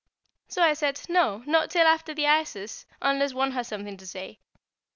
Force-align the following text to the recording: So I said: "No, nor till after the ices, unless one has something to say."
So 0.47 0.63
I 0.63 0.73
said: 0.73 0.99
"No, 1.09 1.43
nor 1.45 1.67
till 1.67 1.85
after 1.85 2.11
the 2.15 2.25
ices, 2.25 2.87
unless 3.03 3.35
one 3.35 3.51
has 3.51 3.67
something 3.67 3.97
to 3.97 4.07
say." 4.07 4.39